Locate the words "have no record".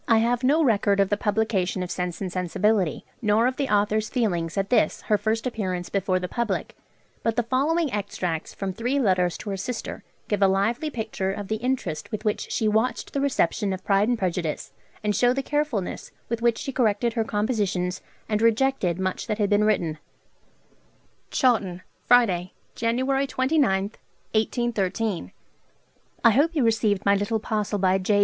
0.17-0.99